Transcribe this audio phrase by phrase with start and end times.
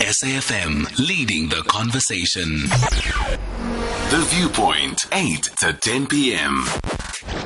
[0.00, 2.62] SAFM leading the conversation.
[4.10, 6.62] The Viewpoint, 8 to 10 p.m.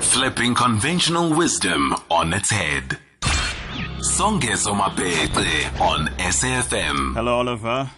[0.00, 2.98] Flipping conventional wisdom on its head.
[3.20, 7.14] Songezo Mapete on SAFM.
[7.14, 7.90] Hello, Oliver.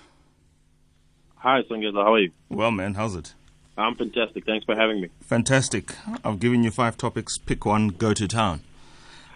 [1.37, 2.03] Hi, Songezo.
[2.03, 2.33] How are you?
[2.49, 3.35] Well, man, how's it?
[3.77, 4.47] I'm fantastic.
[4.47, 5.11] Thanks for having me.
[5.23, 5.95] Fantastic.
[6.25, 7.37] I've given you five topics.
[7.37, 8.63] Pick one, go to town.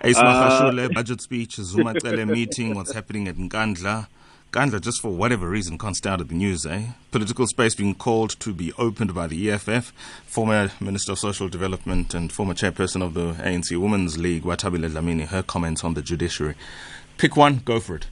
[0.02, 4.07] Ace Uh, Magashule, budget speech, Zuma Cele meeting, what's happening at Nkandla.
[4.52, 6.88] Nkandla, just for whatever reason, can't stay out of the news, eh?
[7.12, 9.92] Political space being called to be opened by the EFF.
[10.27, 15.28] Former Minister of Social Development and former chairperson of the ANC Women's League, Bathabile Dlamini,
[15.28, 16.56] her comments on the judiciary.
[17.16, 18.08] Pick one, go for it.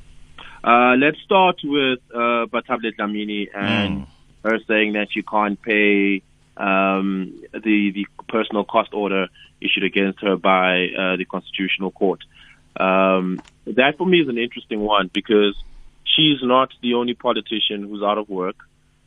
[0.63, 4.07] Uh, let's start with uh, Bathabile Dlamini and
[4.45, 6.23] her saying that she can't pay
[6.57, 9.27] um, the the personal cost order
[9.61, 12.21] issued against her by uh, the Constitutional Court.
[12.79, 15.57] Um, that for me is an interesting one because
[16.15, 18.57] she's not the only politician who's out of work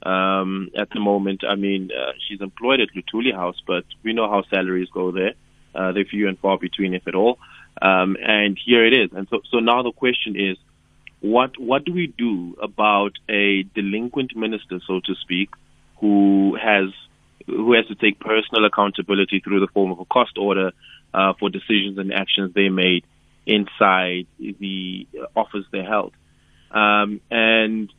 [0.04, 1.44] um, at the moment.
[1.48, 5.34] I mean, uh, she's employed at Luthuli House, but we know how salaries go there.
[5.74, 7.38] Uh, they're few and far between, if at all.
[7.82, 9.12] Um, and here it is.
[9.14, 10.58] And so, so now the question is,
[11.22, 15.50] what what do we do about a delinquent minister, so to speak,
[16.00, 16.90] who has
[17.46, 20.72] who has to take personal accountability through the form of a cost order
[21.14, 23.06] uh, for decisions and actions they made
[23.46, 26.14] inside the office they held?
[26.74, 27.92] Um, and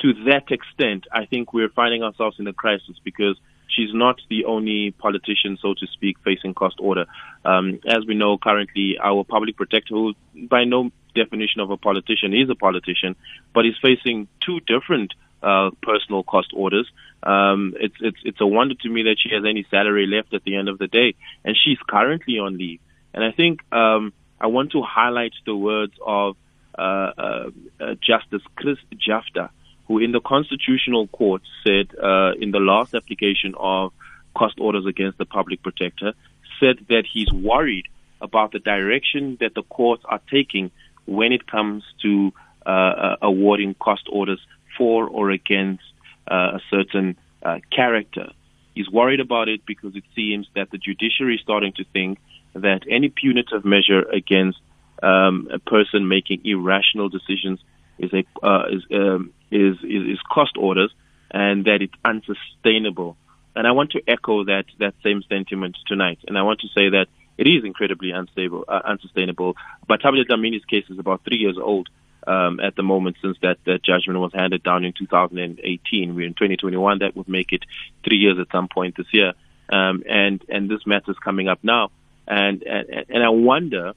[0.00, 3.36] to that extent, I think we're finding ourselves in a crisis because
[3.68, 7.06] she's not the only politician, so to speak, facing cost order.
[7.44, 12.34] Um, as we know currently, our public protector, who by no definition of a politician
[12.34, 13.16] is a politician,
[13.54, 16.90] but is facing two different uh, personal cost orders.
[17.22, 20.44] Um, it's it's it's a wonder to me that she has any salary left at
[20.44, 21.14] the end of the day,
[21.44, 22.80] and she's currently on leave.
[23.14, 26.36] And I think um, I want to highlight the words of
[26.78, 29.50] Justice Chris Jafta,
[29.86, 33.92] who in the Constitutional Court said uh, in the last application of
[34.34, 36.14] cost orders against the public protector,
[36.58, 37.86] said that he's worried
[38.20, 40.70] about the direction that the courts are taking
[41.06, 42.32] when it comes to
[42.64, 44.40] uh, uh, awarding cost orders
[44.78, 45.82] for or against
[46.30, 48.30] uh, a certain uh, character.
[48.74, 52.18] He's worried about it because it seems that the judiciary is starting to think
[52.54, 54.58] that any punitive measure against
[55.02, 57.60] um, a person making irrational decisions
[57.98, 60.92] is a uh, is, um, is is is cost orders,
[61.30, 63.16] and that it's unsustainable.
[63.54, 66.20] And I want to echo that that same sentiment tonight.
[66.26, 67.06] And I want to say that
[67.38, 69.56] it is incredibly unstable, uh, unsustainable.
[69.88, 71.88] Bathabile Dlamini's case is about three years old
[72.26, 76.14] um, at the moment since that, that judgment was handed down in 2018.
[76.14, 76.98] We're in 2021.
[77.00, 77.64] That would make it
[78.04, 79.32] three years at some point this year.
[79.72, 81.90] Um, and and this matter is coming up now.
[82.26, 83.94] And and, and I wonder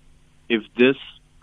[0.49, 0.95] if this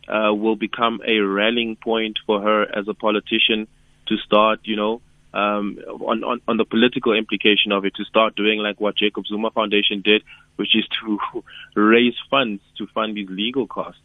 [0.08, 3.68] uh, will become a rallying point for her as a politician
[4.06, 5.00] to start, you know,
[5.34, 9.26] um, on, on, on the political implication of it, to start doing like what Jacob
[9.26, 10.22] Zuma Foundation did,
[10.56, 11.18] which is to
[11.74, 14.00] raise funds to fund these legal costs.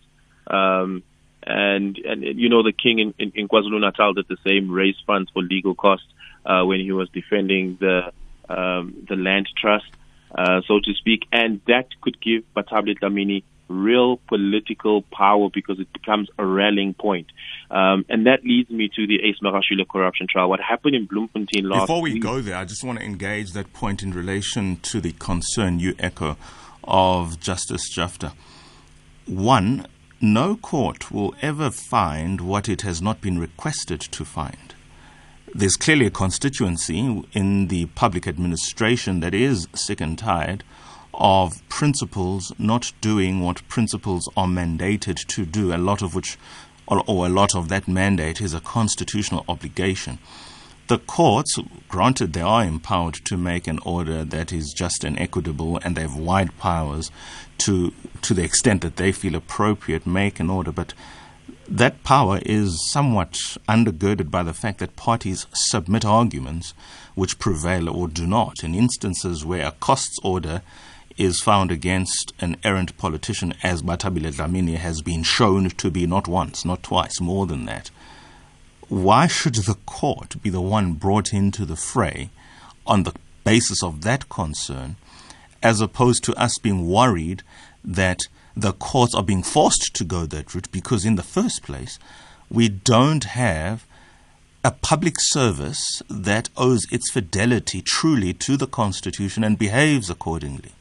[0.48, 1.04] Um,
[1.44, 4.96] and, and, you know, the king in, in, in KwaZulu Natal did the same, raise
[5.06, 6.08] funds for legal costs,
[6.46, 8.12] uh, when he was defending the,
[8.50, 9.86] um, the land trust,
[10.34, 11.26] uh, so to speak.
[11.32, 17.28] And that could give Bathabile Dlamini real political power because it becomes a rallying point.
[17.70, 20.50] Um, and that leads me to the Ace Magashule corruption trial.
[20.50, 23.52] What happened in Bloemfontein last Before we week- go there, I just want to engage
[23.54, 26.38] that point in relation to the concern you echo
[26.84, 28.34] of Justice Jafta.
[29.26, 29.86] One,
[30.22, 34.74] no court will ever find what it has not been requested to find.
[35.54, 40.64] There's clearly a constituency in the public administration that is sick and tired
[41.18, 46.38] of principals not doing what principals are mandated to do, a lot of which,
[46.88, 50.20] or, or a lot of that mandate is a constitutional obligation.
[50.88, 51.58] The courts,
[51.90, 56.02] granted, they are empowered to make an order that is just and equitable, and they
[56.04, 57.12] have wide powers
[57.60, 60.94] to to the extent that they feel appropriate make an order, but
[61.68, 63.34] that power is somewhat
[63.68, 66.74] undergirded by the fact that parties submit arguments
[67.16, 68.64] which prevail or do not.
[68.64, 70.62] In instances where a costs order
[71.18, 76.28] is found against an errant politician, as Bathabile Dlamini has been shown to be not
[76.28, 77.90] once, not twice, more than that,
[78.88, 82.30] why should the court be the one brought into the fray
[82.86, 84.96] on the basis of that concern,
[85.62, 87.44] as opposed to us being worried
[87.84, 88.22] that
[88.56, 92.00] the courts are being forced to go that route because, in the first place,
[92.50, 93.86] we don't have
[94.64, 100.72] a public service that owes its fidelity truly to the Constitution and behaves accordingly.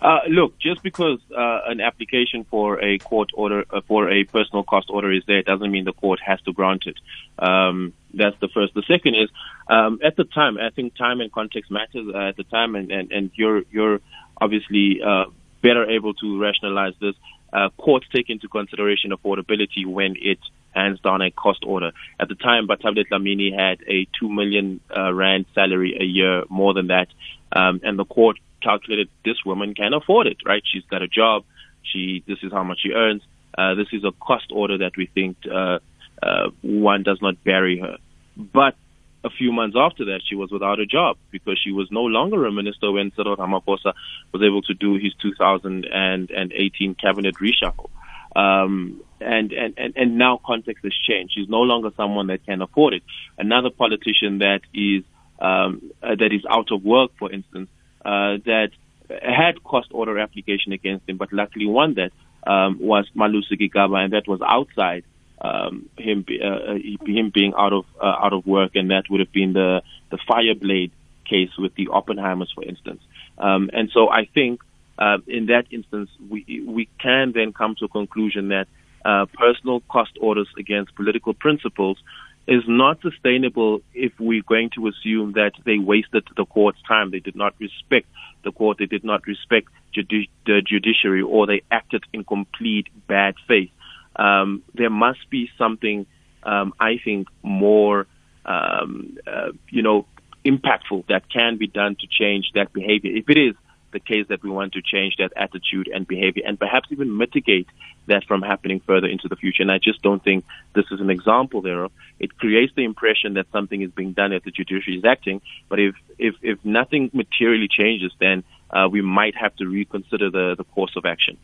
[0.00, 4.62] Uh, look, just because uh, an application for a court order uh, for a personal
[4.62, 6.96] cost order is there doesn't mean the court has to grant it.
[7.38, 8.74] Um, that's the first.
[8.74, 9.30] The second is
[9.68, 10.58] um, at the time.
[10.58, 14.00] I think time and context matters uh, at the time, and, and, and you're you're
[14.40, 15.24] obviously uh,
[15.62, 17.14] better able to rationalize this.
[17.52, 20.38] Uh, courts take into consideration affordability when it
[20.74, 21.92] hands down a cost order.
[22.20, 26.88] At the time, Bathabile Dlamini had a two million rand salary a year, more than
[26.88, 27.08] that,
[27.52, 30.62] um, and the court calculated this woman can afford it, right?
[30.64, 31.44] She's got a job.
[31.82, 33.22] She, this is how much she earns.
[33.56, 35.78] Uh, this is a cost order that we think uh,
[36.22, 37.96] uh, one does not bury her.
[38.36, 38.76] But
[39.24, 42.44] a few months after that, she was without a job because she was no longer
[42.46, 43.92] a minister when Cyril Ramaphosa
[44.32, 47.90] was able to do his 2018 cabinet reshuffle.
[48.34, 51.34] Um, and, and, and, and now context has changed.
[51.34, 53.02] She's no longer someone that can afford it.
[53.38, 55.02] Another politician that is
[55.38, 57.68] um, uh, that is out of work, for instance,
[58.06, 58.70] uh, that
[59.08, 62.12] had cost order application against him, but luckily won that
[62.46, 65.04] um, was Malusi Gigaba, and that was outside
[65.40, 66.74] um, him uh,
[67.04, 70.18] him being out of uh, out of work, and that would have been the the
[70.28, 70.92] Fireblade
[71.24, 73.02] case with the Oppenheimers, for instance.
[73.38, 74.60] Um, and so I think
[74.98, 78.66] uh, in that instance, we we can then come to a conclusion that
[79.04, 81.98] uh, personal cost orders against political principles
[82.46, 87.10] is not sustainable if we're going to assume that they wasted the court's time.
[87.10, 88.06] They did not respect
[88.44, 88.78] the court.
[88.78, 93.70] They did not respect judi- the judiciary or they acted in complete bad faith.
[94.14, 96.06] Um, there must be something,
[96.44, 98.06] um, I think, more,
[98.44, 100.06] um, uh, you know,
[100.44, 103.14] impactful that can be done to change that behavior.
[103.14, 103.54] If it is
[103.92, 107.68] the case that we want to change that attitude and behavior and perhaps even mitigate
[108.06, 109.62] that from happening further into the future.
[109.62, 110.44] And I just don't think
[110.74, 111.92] this is an example thereof.
[112.18, 115.78] It creates the impression that something is being done that the judiciary is acting, but
[115.78, 120.64] if, if, if nothing materially changes, then uh, we might have to reconsider the, the
[120.64, 121.36] course of action.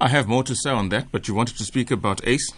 [0.00, 2.52] I have more to say on that, but you wanted to speak about ACE?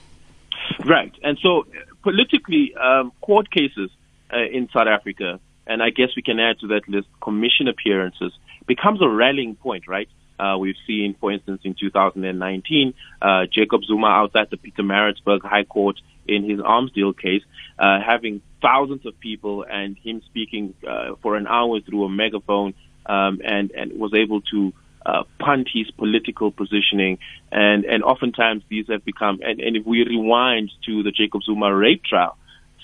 [0.85, 1.13] Right.
[1.23, 1.67] And so
[2.03, 3.91] politically, um, court cases
[4.33, 8.33] uh, in South Africa, and I guess we can add to that list commission appearances,
[8.67, 10.09] becomes a rallying point, right?
[10.39, 15.97] Uh, we've seen, for instance, in 2019, uh, Jacob Zuma outside the Pietermaritzburg High Court
[16.29, 17.43] in his arms deal case,
[17.79, 22.75] uh, having thousands of people and him speaking uh, for an hour through a megaphone,
[23.07, 24.73] um, and and was able to
[25.07, 27.19] uh, punt his political positioning.
[27.53, 29.41] And and oftentimes these have become.
[29.43, 32.37] And, and if we rewind to the Jacob Zuma rape trial,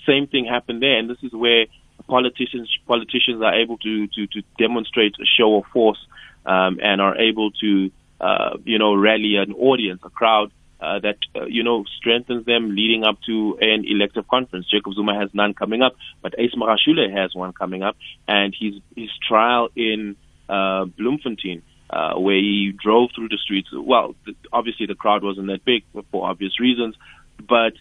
[0.07, 0.99] same thing happened there.
[0.99, 1.67] And this is where
[2.09, 5.99] politicians politicians are able to to, to demonstrate a show of force
[6.47, 7.91] um, and are able to
[8.21, 10.53] uh, you know rally an audience, a crowd.
[10.81, 14.67] Uh, that uh, you know strengthens them leading up to an elective conference.
[14.69, 17.97] Jacob Zuma has none coming up, but Ace Magashule has one coming up,
[18.27, 20.17] and his his trial in
[20.49, 23.69] uh, Bloemfontein, uh, where he drove through the streets.
[23.73, 24.17] Well,
[24.53, 26.97] obviously the crowd wasn't that big for obvious reasons,
[27.39, 27.75] but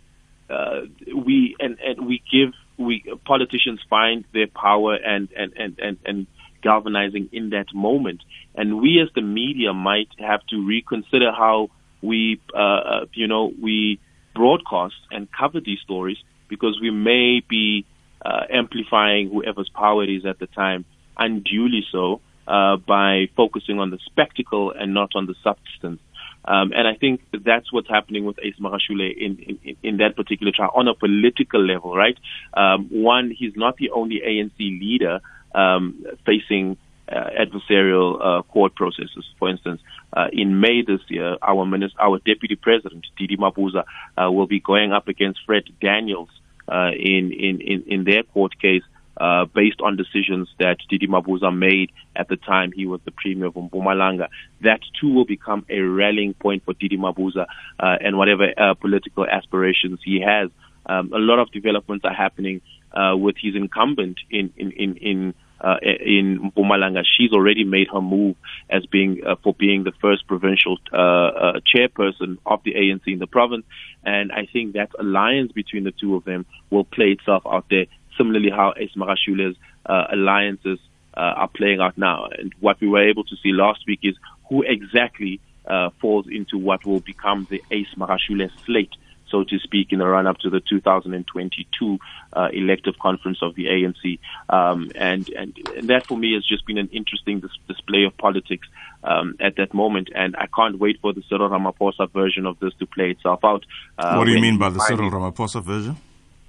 [0.48, 0.82] uh,
[1.16, 6.28] we and and we give we politicians find their power and and and and, and
[6.62, 8.22] galvanizing in that moment.
[8.56, 11.70] And we as the media might have to reconsider how
[12.02, 14.00] we, uh, uh, you know, we
[14.36, 16.18] broadcast and cover these stories
[16.48, 17.86] because we may be
[18.24, 20.86] uh, amplifying whoever's power it is at the time
[21.18, 26.00] unduly so uh, by focusing on the spectacle and not on the substance.
[26.44, 30.52] Um, and I think that's what's happening with Ace Magashule in, in, in that particular
[30.52, 32.18] trial on a political level, right?
[32.54, 35.20] Um, one, he's not the only ANC leader
[35.54, 39.26] um, facing uh, adversarial uh, court processes.
[39.38, 39.82] For instance,
[40.14, 43.84] uh, in May this year, our minister, our deputy president, DD Mabuza,
[44.18, 46.30] uh, will be going up against Fred Daniels
[46.68, 48.84] uh, in, in, in, in their court case
[49.22, 53.46] uh, based on decisions that DD Mabuza made at the time he was the premier
[53.46, 54.30] of Mpumalanga.
[54.62, 57.46] That too will become a rallying point for DD Mabuza
[57.80, 60.50] uh, and whatever uh, political aspirations he has.
[60.88, 62.62] Um, a lot of developments are happening
[62.94, 64.98] uh, with his incumbent in in in.
[64.98, 68.36] in uh, in Mpumalanga, she's already made her move
[68.68, 73.20] as being uh, for being the first provincial uh, uh, chairperson of the ANC in
[73.20, 73.64] the province,
[74.04, 77.86] and I think that alliance between the two of them will play itself out there
[78.22, 80.80] similarly how Ace Magashule's uh, alliances
[81.16, 82.28] uh, are playing out now.
[82.38, 84.16] And what we were able to see last week is
[84.50, 88.92] who exactly uh, falls into what will become the Ace Magashule slate,
[89.30, 92.00] so to speak, in the run up to the 2022
[92.34, 94.20] uh, elective conference of the ANC.
[94.50, 98.16] Um, and, and, and that for me has just been an interesting dis- display of
[98.18, 98.68] politics
[99.04, 100.10] um, at that moment.
[100.14, 103.66] And I can't wait for the Cyril Ramaphosa version of this to play itself out.
[103.98, 105.96] Uh, what do you mean by the Cyril Ramaphosa version?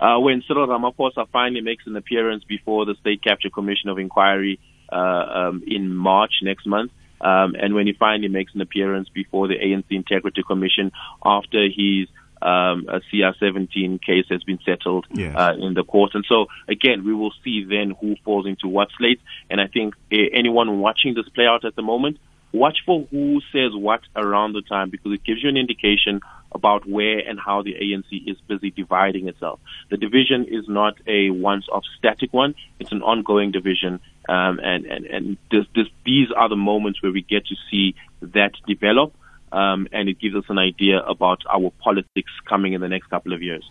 [0.02, 4.58] Uh, when Cyril Ramaphosa finally makes an appearance before the State Capture Commission of Inquiry
[4.90, 6.90] uh, um, in March next month.
[7.20, 10.90] Um, and when he finally makes an appearance before the ANC Integrity Commission
[11.24, 12.08] after his
[12.42, 15.36] um, a CR17 case has been settled Yes.
[15.36, 16.10] uh, in the court.
[16.14, 19.20] And so, again, we will see then who falls into what slate.
[19.48, 22.18] And I think uh, anyone watching this play out at the moment,
[22.52, 26.20] watch for who says what around the time because it gives you an indication
[26.54, 29.58] about where and how the ANC is busy dividing itself.
[29.90, 35.06] The division is not a once-off static one; it's an ongoing division, um, and and
[35.06, 39.14] and this, this, these are the moments where we get to see that develop,
[39.50, 43.32] um, and it gives us an idea about our politics coming in the next couple
[43.32, 43.68] of years.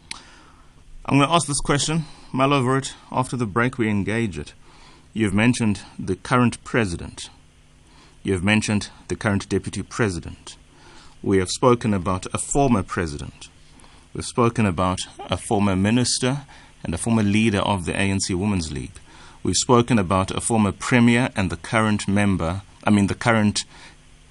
[1.05, 2.93] I'm going to ask this question, mull over it.
[3.11, 4.53] After the break, we engage it.
[5.13, 7.29] You've mentioned the current president.
[8.23, 10.55] You've mentioned the current deputy president.
[11.23, 13.49] We have spoken about a former president.
[14.13, 16.41] We've spoken about a former minister
[16.83, 18.99] and a former leader of the ANC Women's League.
[19.41, 23.65] We've spoken about a former premier and the current member, I mean, the current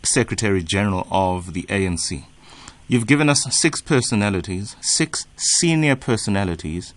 [0.04, 2.25] secretary general of the ANC.
[2.87, 6.94] You've given us six personalities, six senior personalities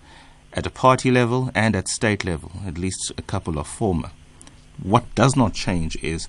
[0.54, 4.12] at a party level and at state level, at least a couple of former.
[4.82, 6.28] What does not change is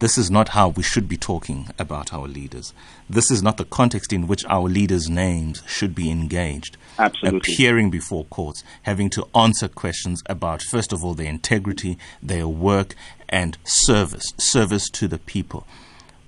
[0.00, 2.72] this is not how we should be talking about our leaders.
[3.10, 6.76] This is not the context in which our leaders' names should be engaged.
[6.98, 7.38] Absolutely.
[7.38, 12.94] Appearing before courts, having to answer questions about, first of all, their integrity, their work,
[13.28, 15.66] and service, service to the people.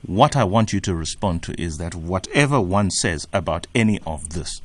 [0.05, 4.31] What I want you to respond to is that whatever one says about any of
[4.31, 4.63] this,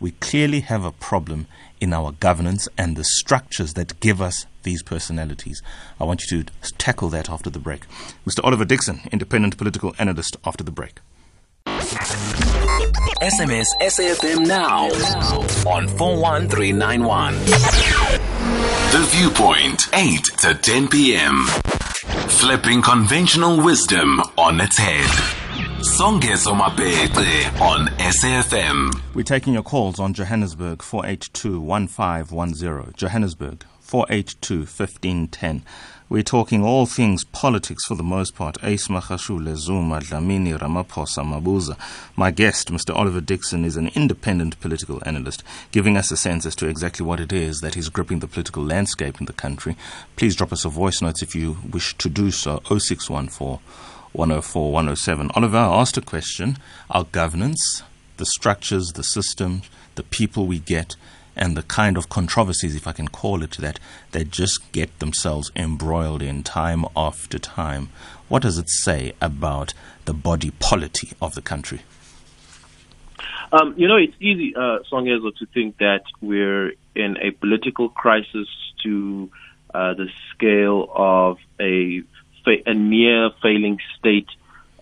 [0.00, 1.46] we clearly have a problem
[1.80, 5.62] in our governance and the structures that give us these personalities.
[5.98, 7.86] I want you to tackle that after the break.
[8.26, 8.40] Mr.
[8.44, 10.98] Oliver Dickson, independent political analyst, after the break.
[13.22, 14.88] SMS SAFM now
[15.70, 17.34] on 41391.
[18.92, 21.44] The Viewpoint, 8 to 10 p.m.
[22.28, 25.06] Flipping conventional wisdom on its head.
[25.80, 29.00] Songezo Mapete on SAFM.
[29.14, 32.94] We're taking your calls on Johannesburg 482 1510.
[32.96, 35.62] Johannesburg 482 1510.
[36.08, 38.56] We're talking all things politics for the most part.
[38.64, 41.78] Ace Magashule, Zuma, Dlamini, Ramaphosa, Mabuza.
[42.16, 42.94] My guest, Mr.
[42.96, 47.20] Oliver Dickson, is an independent political analyst, giving us a sense as to exactly what
[47.20, 49.76] it is that is gripping the political landscape in the country.
[50.16, 52.60] Please drop us a voice note if you wish to do so.
[52.68, 53.60] 0614
[54.12, 55.30] 104 107.
[55.36, 56.58] Oliver asked a question.
[56.90, 57.84] Our governance,
[58.16, 60.96] the structures, the systems, the people we get,
[61.36, 63.78] and the kind of controversies, if I can call it that,
[64.12, 67.90] they just get themselves embroiled in time after time.
[68.28, 69.74] What does it say about
[70.06, 71.82] the body polity of the country?
[73.52, 78.48] Um, you know, it's easy, uh, Songezo, to think that we're in a political crisis
[78.82, 79.30] to
[79.72, 82.02] uh, the scale of a,
[82.44, 84.28] fa- a near failing state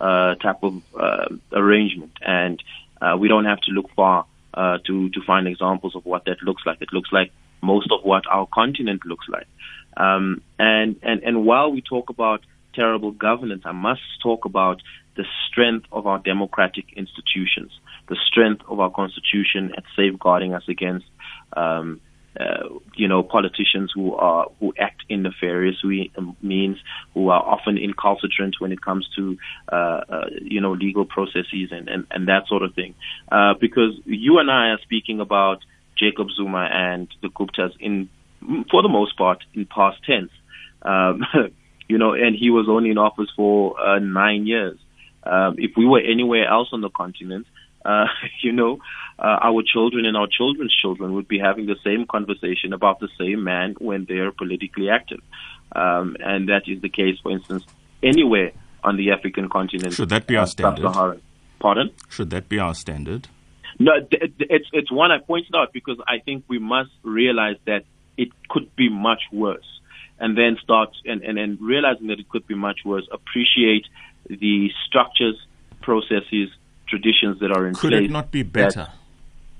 [0.00, 2.12] uh, type of uh, arrangement.
[2.22, 2.62] And
[3.02, 6.42] uh, we don't have to look far uh, to, to find examples of what that
[6.42, 6.80] looks like.
[6.80, 7.32] It looks like
[7.62, 9.46] most of what our continent looks like.
[9.96, 12.40] Um, and, and, and while we talk about
[12.74, 14.82] terrible governance, I must talk about
[15.16, 17.70] the strength of our democratic institutions,
[18.08, 21.06] the strength of our constitution at safeguarding us against,
[21.56, 22.00] um,
[22.38, 25.76] uh, you know, politicians who are who act in nefarious
[26.16, 26.76] um, means,
[27.12, 29.38] who are often incalcitrant when it comes to,
[29.70, 32.94] uh, uh, you know, legal processes and, and, and that sort of thing.
[33.30, 35.58] Uh, because you and I are speaking about
[35.96, 38.08] Jacob Zuma and the Guptas in,
[38.70, 40.32] for the most part, in past tense.
[40.82, 41.24] Um,
[41.88, 44.78] you know, and he was only in office for uh, nine years.
[45.22, 47.46] Um, if we were anywhere else on the continent,
[47.84, 48.06] uh,
[48.42, 48.78] you know,
[49.18, 53.08] uh, our children and our children's children would be having the same conversation about the
[53.18, 55.20] same man when they are politically active.
[55.74, 57.64] Um, and that is the case, for instance,
[58.02, 59.94] anywhere on the African continent.
[59.94, 61.20] Should that be our uh, standard?
[61.58, 61.90] Pardon?
[62.10, 63.28] Should that be our standard?
[63.78, 67.84] No, it's it's one I pointed out because I think we must realize that
[68.16, 69.66] it could be much worse,
[70.20, 73.08] and then start and and, and realizing that it could be much worse.
[73.10, 73.86] Appreciate
[74.28, 75.36] the structures,
[75.80, 76.50] processes,
[76.88, 78.00] traditions that are in Could place.
[78.00, 78.88] Could it not be better?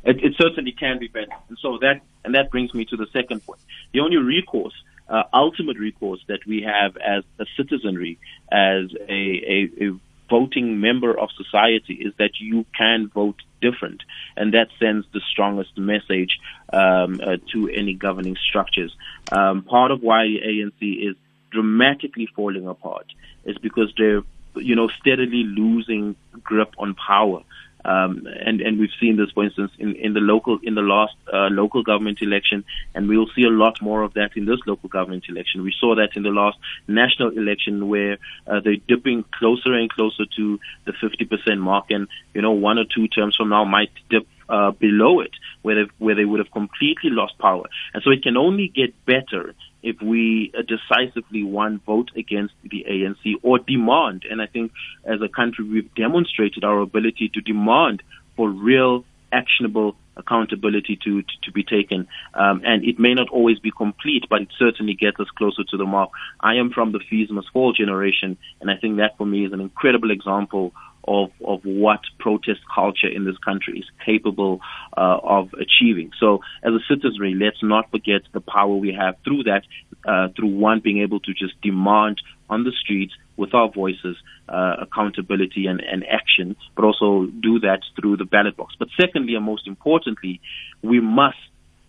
[0.04, 1.32] it, it certainly can be better.
[1.48, 3.60] And so that and that brings me to the second point.
[3.92, 4.74] The only recourse,
[5.08, 8.18] uh, ultimate recourse that we have as a citizenry,
[8.50, 9.98] as a, a, a
[10.30, 14.02] voting member of society, is that you can vote different,
[14.36, 16.38] and that sends the strongest message
[16.72, 18.94] um, uh, to any governing structures.
[19.30, 20.40] Um, part of why the
[20.80, 21.16] ANC is
[21.50, 23.06] dramatically falling apart
[23.44, 24.22] is because they're,
[24.56, 27.42] you know, steadily losing grip on power.
[27.86, 31.14] Um, and and we've seen this, for instance, in, in the local in the last
[31.30, 34.58] uh, local government election, and we will see a lot more of that in this
[34.66, 35.62] local government election.
[35.62, 36.56] We saw that in the last
[36.88, 42.40] national election, where uh, they're dipping closer and closer to the 50% mark, and you
[42.40, 45.32] know, one or two terms from now might dip uh, below it,
[45.62, 47.64] where where they would have completely lost power.
[47.92, 52.86] And so it can only get better if we uh, decisively one vote against the
[52.88, 54.24] ANC or demand.
[54.28, 54.72] And I think
[55.04, 58.02] as a country we've demonstrated our ability to demand
[58.36, 62.06] for real actionable accountability to, to, to be taken.
[62.34, 65.76] Um, and it may not always be complete, but it certainly gets us closer to
[65.76, 66.10] the mark.
[66.40, 69.52] I am from the fees must fall generation, and I think that for me is
[69.52, 70.72] an incredible example
[71.06, 74.60] of, of what protest culture in this country is capable
[74.96, 76.10] uh, of achieving.
[76.18, 79.62] So, as a citizenry, let's not forget the power we have through that,
[80.06, 82.20] uh, through one being able to just demand
[82.50, 84.16] on the streets with our voices
[84.48, 88.74] uh, accountability and, and action, but also do that through the ballot box.
[88.78, 90.40] But secondly, and most importantly,
[90.82, 91.36] we must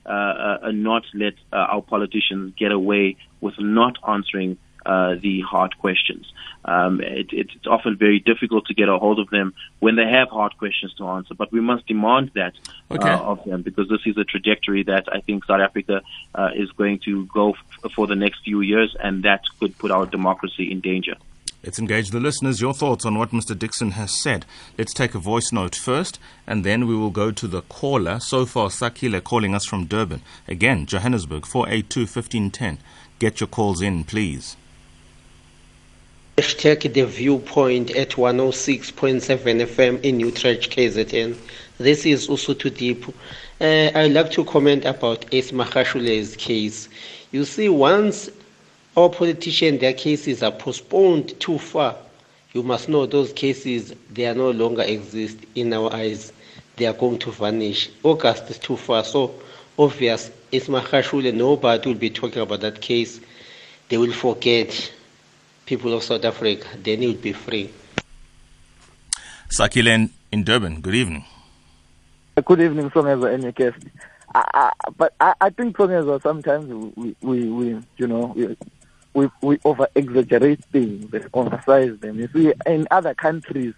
[0.06, 0.12] uh,
[0.64, 6.32] uh, not let uh, our politicians get away with not answering uh, the hard questions.
[6.66, 10.30] Um, it, it's often very difficult to get a hold of them when they have
[10.30, 12.54] hard questions to answer, but we must demand that
[12.90, 13.10] okay.
[13.10, 16.02] uh, of them because this is a trajectory that I think South Africa
[16.34, 19.92] uh, is going to go f- for the next few years, and that could put
[19.92, 21.16] our democracy in danger.
[21.64, 22.62] Let's engage the listeners.
[22.62, 23.58] Your thoughts on what Mr.
[23.58, 24.46] Dickson has said.
[24.78, 28.20] Let's take a voice note first, and then we will go to the caller.
[28.20, 30.22] So far, Sakile calling us from Durban.
[30.48, 32.78] Again, Johannesburg, 482 1510.
[33.18, 34.58] Get your calls in, please.
[36.38, 41.34] Hashtag the viewpoint at 106.7 FM in Utrecht, KZN.
[41.78, 43.06] This is also too deep.
[43.62, 46.90] Uh, I'd like to comment about Ace Magashule's case.
[47.32, 48.30] You see, once
[48.98, 51.96] our politicians, their cases are postponed too far,
[52.52, 56.34] you must know those cases, they are no longer exist in our eyes.
[56.76, 57.90] They are going to vanish.
[58.04, 59.34] August is too far, so
[59.80, 60.32] obvious.
[60.52, 63.22] Ace Magashule, nobody will be talking about that case.
[63.88, 64.92] They will forget
[65.66, 67.72] people of South Africa, then it would be free.
[69.50, 71.26] Sakilen in Durban, good evening.
[72.38, 73.78] Uh, good evening, Somezo and your guest.
[74.34, 78.58] I, I, but I, I think Somezo, sometimes we, we, we, you know, we,
[79.14, 82.20] we, we over exaggerate things, we emphasize them.
[82.20, 83.74] You see, in other countries,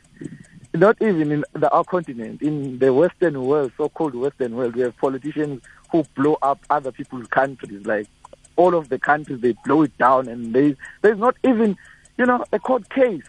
[0.73, 4.97] not even in the, our continent, in the Western world, so-called Western world, we have
[4.97, 8.08] politicians who blow up other people's countries, like
[8.58, 11.78] all of the countries they blow it down and they, there's not even
[12.17, 13.24] you know a court case.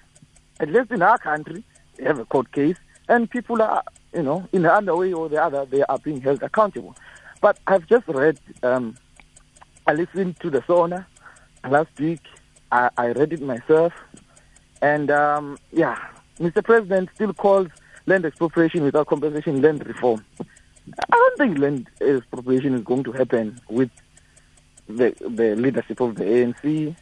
[0.61, 1.63] At least in our country
[1.97, 2.77] they have a court case
[3.09, 6.43] and people are you know in one way or the other they are being held
[6.43, 6.97] accountable.
[7.41, 8.97] But i've just read um
[9.87, 11.07] i listened to the SONA
[11.69, 12.23] last week.
[12.73, 13.93] I, I read it myself.
[14.83, 15.99] And um yeah
[16.41, 17.69] mr president still calls
[18.07, 20.25] land expropriation without compensation land reform.
[21.11, 23.91] I don't think land expropriation is going to happen with
[24.89, 26.97] the the leadership of the ANC.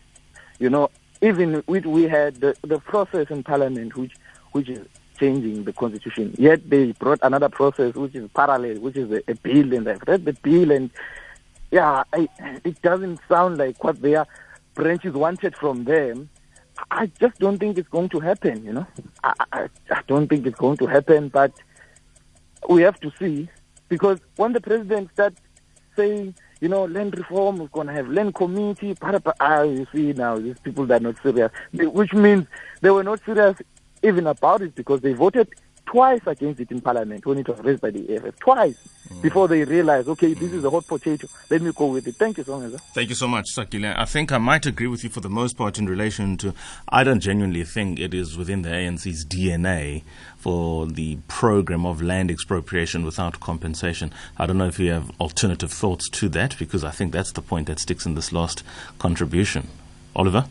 [0.59, 0.91] You know,
[1.23, 4.15] even we had the, the process in Parliament, which
[4.53, 4.87] which is
[5.19, 6.35] changing the constitution.
[6.39, 10.03] Yet they brought another process which is parallel, which is a, a bill, and I've
[10.07, 10.91] read the bill, and
[11.71, 12.29] yeah, I,
[12.65, 14.27] it doesn't sound like what their
[14.75, 16.29] branches wanted from them.
[16.91, 18.65] I just don't think it's going to happen.
[18.65, 18.87] You know,
[19.25, 21.53] I, I, I don't think it's going to happen, but
[22.69, 23.49] we have to see
[23.89, 25.41] because when the president starts
[25.97, 28.97] saying you know, land reform, we're going to have land committee.
[29.41, 32.47] Ah, you see now, these people that are not serious, which means
[32.81, 33.59] they were not serious
[34.03, 35.49] even about it because they voted
[35.87, 38.39] twice against it in parliament when it was raised by the EFF.
[38.39, 38.77] Twice
[39.09, 39.23] mm.
[39.23, 41.29] before they realized, okay, this is a hot potato.
[41.49, 42.17] Let me go with it.
[42.17, 42.81] Thank you so much.
[42.93, 43.97] Thank you so much, Sakile.
[43.97, 46.53] I think I might agree with you for the most part in relation to,
[46.89, 50.03] I don't genuinely think it is within the ANC's DNA
[50.37, 54.13] for the program of land expropriation without compensation.
[54.37, 57.43] I don't know if you have alternative thoughts to that because I think that's the
[57.43, 58.63] point that sticks in this last
[58.99, 59.69] contribution.
[60.15, 60.47] Oliver?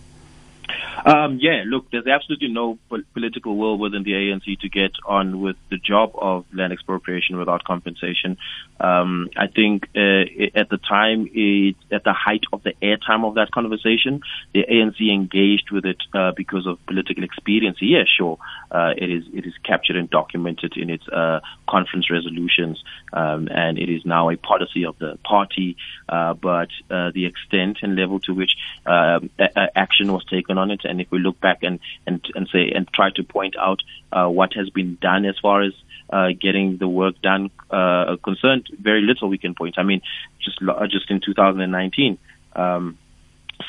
[1.04, 5.42] Um, yeah, look, there's absolutely no po- political will within the ANC to get on
[5.42, 8.38] with the job of land expropriation without compensation.
[8.80, 10.24] Um, I think uh,
[10.56, 14.22] at the time, it, at the height of the airtime of that conversation,
[14.54, 17.88] the ANC engaged with it uh, because of political expediency.
[17.88, 18.38] Yeah, sure,
[18.72, 22.82] uh, it is it is captured and documented in its uh, conference resolutions,
[23.14, 25.78] um, and it is now a policy of the party.
[26.08, 28.52] Uh, but uh, the extent and level to which
[28.86, 32.48] um, a- action was taken on it, and if we look back and and and
[32.52, 35.74] say and try to point out uh, what has been done as far as
[36.10, 39.76] uh, getting the work done uh, concerned, very little we can point.
[39.78, 40.02] I mean,
[40.40, 42.18] just uh, just in 2019,
[42.56, 42.98] um,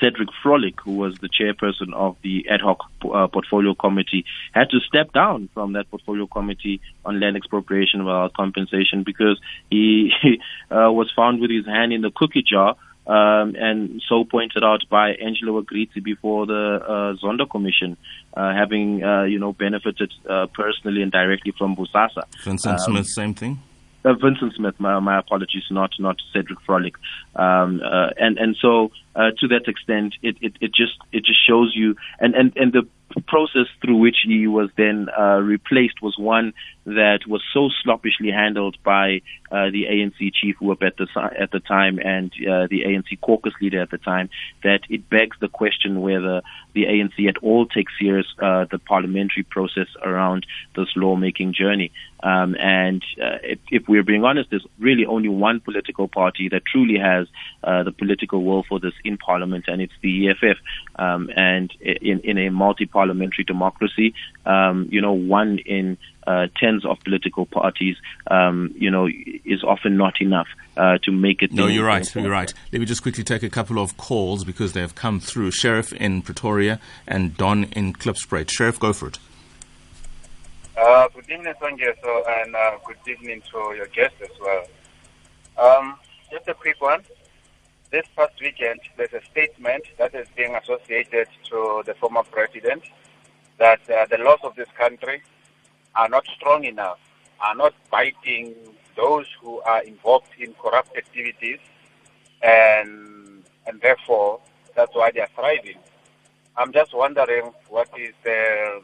[0.01, 4.81] Cedric Frolick, who was the chairperson of the ad hoc uh, portfolio committee, had to
[4.81, 10.91] step down from that portfolio committee on land expropriation without compensation because he, he uh,
[10.91, 12.77] was found with his hand in the cookie jar.
[13.07, 17.97] Um, and so pointed out by Angelo Agrizzi before the uh, Zondo Commission,
[18.35, 22.25] uh, having uh, you know benefited uh, personally and directly from Bosasa.
[22.45, 23.61] Vincent um, Smith, same thing.
[24.05, 26.95] Uh, Vincent Smith, my, my apologies, not not Cedric Frolick,
[27.37, 31.45] um, uh, and and so uh, to that extent, it, it, it just it just
[31.47, 32.87] shows you, and and and the
[33.23, 36.53] process through which he was then uh, replaced was one
[36.87, 39.21] that was so sloppishly handled by
[39.51, 41.07] uh, the ANC chief whip at the
[41.39, 44.31] at the time and uh, the ANC caucus leader at the time
[44.63, 46.43] that it begs the question whether
[46.75, 50.47] the ANC at all takes serious uh, the parliamentary process around
[50.77, 51.91] this lawmaking journey.
[52.23, 56.63] Um, and uh, if, if, we're being honest, there's really only one political party that
[56.65, 57.29] truly has
[57.63, 60.57] uh, the political will for this in Parliament, and it's the EFF.
[60.97, 64.15] Um, and in, in a multi-parliamentary democracy,
[64.47, 67.97] um, you know, one in uh, tens of political parties,
[68.31, 69.09] um, you know,
[69.45, 71.53] is often not enough uh, to make it.
[71.53, 72.15] No, you're right.
[72.15, 72.53] You're right.
[72.73, 75.51] Let me just quickly take a couple of calls because they have come through.
[75.51, 78.51] Sheriff in Pretoria and Don in Klipspruit.
[78.51, 79.19] Sheriff, go for it.
[80.77, 81.55] Uh, good evening,
[82.03, 84.67] So, and uh, good evening to your guests as well.
[85.57, 85.97] Um,
[86.31, 87.03] just a quick one.
[87.91, 92.83] This past weekend, there's a statement that is being associated to the former president
[93.59, 95.23] that uh, the laws of this country
[95.97, 96.99] are not strong enough,
[97.41, 98.55] are not biting
[98.97, 101.59] those who are involved in corrupt activities,
[102.43, 104.41] and and therefore
[104.75, 105.79] that's why they are thriving.
[106.57, 108.83] I'm just wondering what is the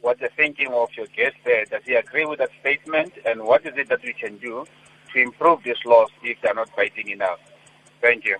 [0.00, 1.64] what the thinking of your guest there.
[1.64, 3.14] Does he agree with that statement?
[3.24, 4.66] And what is it that we can do
[5.12, 7.40] to improve these laws if they're not biting enough?
[8.00, 8.36] Thank you.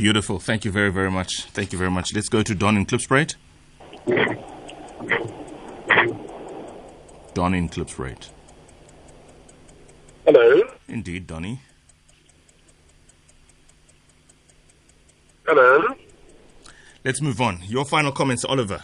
[0.00, 0.38] Beautiful.
[0.38, 1.44] Thank you very, very much.
[1.52, 2.14] Thank you very much.
[2.14, 3.34] Let's go to Don in Klipspruit.
[7.34, 8.30] Don in Klipspruit.
[10.24, 10.62] Hello.
[10.88, 11.60] Indeed, Donny.
[15.46, 15.94] Hello.
[17.04, 17.60] Let's move on.
[17.66, 18.82] Your final comments, Oliver.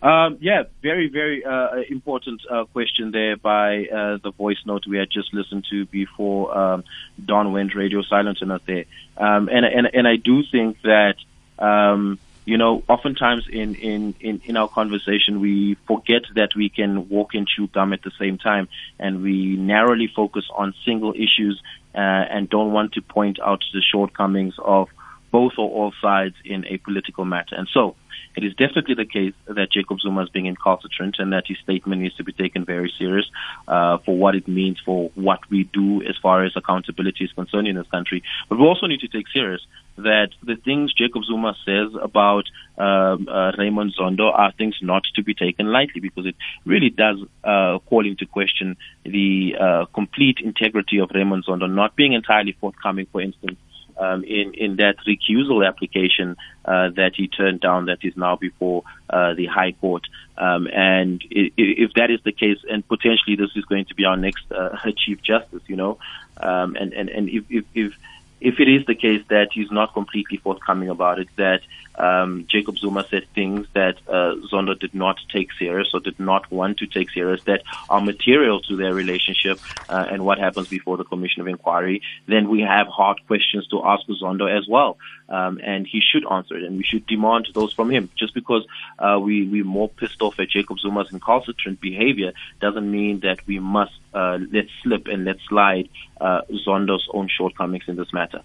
[0.00, 4.96] Um, yeah, very, very uh, important uh, question there by uh, the voice note we
[4.96, 6.84] had just listened to before um,
[7.24, 8.84] Don went radio silent on us there.
[9.16, 11.16] Um, and, and, and I do think that,
[11.58, 17.08] um, you know, oftentimes in, in, in, in our conversation, we forget that we can
[17.08, 18.68] walk and chew gum at the same time,
[19.00, 21.60] and we narrowly focus on single issues
[21.94, 24.88] uh, and don't want to point out the shortcomings of
[25.32, 27.56] both or all sides in a political matter.
[27.56, 27.96] And so,
[28.36, 32.02] it is definitely the case that Jacob Zuma is being incalcitrant and that his statement
[32.02, 33.26] needs to be taken very serious
[33.66, 37.66] uh, for what it means for what we do as far as accountability is concerned
[37.66, 38.22] in this country.
[38.48, 39.60] But we also need to take serious
[39.96, 42.44] that the things Jacob Zuma says about
[42.78, 47.18] um, uh, Raymond Zondo are things not to be taken lightly because it really does
[47.42, 53.06] uh, call into question the uh, complete integrity of Raymond Zondo not being entirely forthcoming,
[53.10, 53.58] for instance,
[53.98, 58.82] um, in in that recusal application uh, that he turned down that is now before
[59.10, 60.04] uh, the High Court.
[60.36, 64.16] Um, and if, that is the case, and potentially this is going to be our
[64.16, 65.98] next uh, Chief Justice, you know,
[66.36, 67.92] um, and and and if if, if
[68.40, 71.60] if it is the case that he's not completely forthcoming about it, that
[71.98, 76.50] um, Jacob Zuma said things that uh, Zondo did not take serious or did not
[76.50, 79.58] want to take serious that are material to their relationship
[79.88, 83.84] uh, and what happens before the Commission of Inquiry, then we have hard questions to
[83.84, 84.98] ask Zondo as well.
[85.28, 88.08] Um, and he should answer it, and we should demand those from him.
[88.16, 88.64] Just because
[88.98, 93.58] uh, we, we're more pissed off at Jacob Zuma's incalcitrant behavior doesn't mean that we
[93.58, 98.42] must uh, let slip and let slide uh, Zondo's own shortcomings in this matter.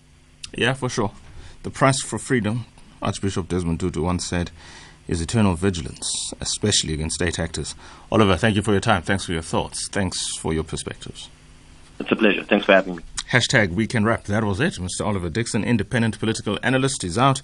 [0.58, 1.12] Yeah, for sure.
[1.64, 2.66] The price for freedom
[3.04, 4.52] Archbishop Desmond Tutu once said,
[5.08, 7.76] is eternal vigilance, especially against state actors.
[8.12, 9.02] Oliver, thank you for your time.
[9.02, 9.88] Thanks for your thoughts.
[9.90, 11.30] Thanks for your perspectives.
[12.00, 12.44] It's a pleasure.
[12.44, 13.04] Thanks for having me.
[13.32, 14.24] Hashtag Weekend Wrap.
[14.26, 14.76] That was it.
[14.76, 15.06] Mr.
[15.06, 17.42] Oliver Dickson, independent political analyst, is out.